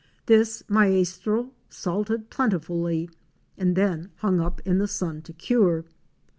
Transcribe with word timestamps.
This 0.25 0.63
Maestro 0.67 1.51
salted 1.69 2.31
plenti 2.31 2.59
fully 2.59 3.07
and 3.55 3.75
then 3.75 4.09
hung 4.15 4.39
up 4.39 4.59
in 4.65 4.79
the 4.79 4.87
sun 4.87 5.21
to 5.21 5.31
cure. 5.33 5.85